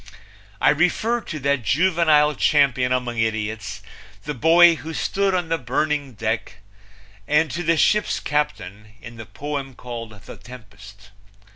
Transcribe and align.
I 0.59 0.69
refer 0.71 1.21
to 1.21 1.37
that 1.41 1.61
juvenile 1.61 2.33
champion 2.33 2.91
among 2.91 3.19
idiots, 3.19 3.83
the 4.23 4.33
boy 4.33 4.77
who 4.77 4.95
stood 4.95 5.35
on 5.35 5.49
the 5.49 5.59
burning 5.59 6.13
deck, 6.13 6.55
and 7.27 7.51
to 7.51 7.61
the 7.61 7.77
ship's 7.77 8.19
captain 8.19 8.95
in 8.99 9.17
the 9.17 9.27
poem 9.27 9.75
called 9.75 10.23
The 10.23 10.37
Tempest. 10.37 11.11